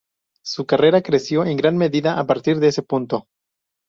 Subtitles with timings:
[0.41, 3.27] Su carrera creció en gran medida a partir de ese punto.